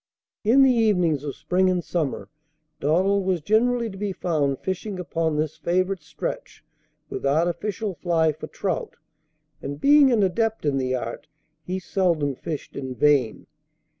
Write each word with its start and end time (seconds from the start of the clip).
In 0.43 0.63
the 0.63 0.73
evenings 0.73 1.23
of 1.23 1.35
spring 1.35 1.69
and 1.69 1.83
summer 1.83 2.27
Donald 2.79 3.23
was 3.23 3.39
generally 3.39 3.87
to 3.87 3.97
be 3.97 4.11
found 4.11 4.57
fishing 4.57 4.99
upon 4.99 5.35
this 5.37 5.57
favourite 5.57 6.01
stretch 6.01 6.63
with 7.11 7.23
artificial 7.23 7.93
fly 7.93 8.31
for 8.33 8.47
trout, 8.47 8.95
and, 9.61 9.79
being 9.79 10.11
an 10.11 10.23
adept 10.23 10.65
in 10.65 10.79
the 10.79 10.95
art, 10.95 11.27
he 11.61 11.77
seldom 11.77 12.33
fished 12.33 12.75
in 12.75 12.95
vain. 12.95 13.45